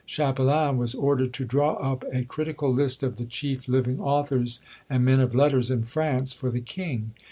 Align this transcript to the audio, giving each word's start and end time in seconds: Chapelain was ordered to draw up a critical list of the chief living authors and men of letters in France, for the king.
Chapelain 0.07 0.77
was 0.79 0.95
ordered 0.95 1.31
to 1.33 1.45
draw 1.45 1.73
up 1.73 2.03
a 2.11 2.23
critical 2.23 2.73
list 2.73 3.03
of 3.03 3.17
the 3.17 3.25
chief 3.25 3.67
living 3.67 3.99
authors 3.99 4.59
and 4.89 5.05
men 5.05 5.19
of 5.19 5.35
letters 5.35 5.69
in 5.69 5.83
France, 5.83 6.33
for 6.33 6.49
the 6.49 6.59
king. 6.59 7.11